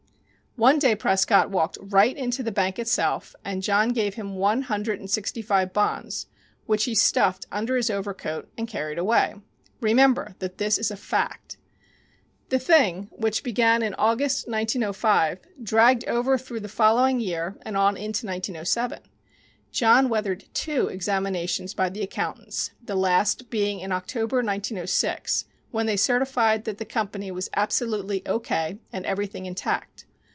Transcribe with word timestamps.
One 0.57 0.79
day 0.79 0.95
Prescott 0.95 1.49
walked 1.49 1.77
right 1.81 2.15
into 2.17 2.43
the 2.43 2.51
bank 2.51 2.77
itself 2.77 3.37
and 3.45 3.63
John 3.63 3.93
gave 3.93 4.15
him 4.15 4.35
one 4.35 4.63
hundred 4.63 4.99
and 4.99 5.09
sixty 5.09 5.41
five 5.41 5.71
bonds, 5.71 6.25
which 6.65 6.83
he 6.83 6.93
stuffed 6.93 7.45
under 7.53 7.77
his 7.77 7.89
overcoat 7.89 8.51
and 8.57 8.67
carried 8.67 8.97
away. 8.97 9.35
Remember 9.79 10.35
that 10.39 10.57
this 10.57 10.77
is 10.77 10.91
a 10.91 10.97
fact. 10.97 11.55
The 12.49 12.59
thing, 12.59 13.07
which 13.13 13.43
began 13.43 13.81
in 13.81 13.93
August, 13.93 14.45
1905, 14.45 15.39
dragged 15.63 16.03
over 16.09 16.37
through 16.37 16.59
the 16.59 16.67
following 16.67 17.21
year 17.21 17.55
and 17.61 17.77
on 17.77 17.95
into 17.95 18.27
1907. 18.27 18.99
John 19.71 20.09
weathered 20.09 20.43
two 20.53 20.87
examinations 20.87 21.73
by 21.73 21.87
the 21.87 22.01
accountants, 22.03 22.71
the 22.83 22.95
last 22.95 23.49
being 23.49 23.79
in 23.79 23.93
October, 23.93 24.43
1906, 24.43 25.45
when 25.71 25.85
they 25.85 25.95
certified 25.97 26.65
that 26.65 26.77
the 26.77 26.83
company 26.83 27.31
was 27.31 27.49
absolutely 27.55 28.21
"O.K." 28.27 28.79
and 28.91 29.05
everything 29.05 29.45
intact. 29.45 30.05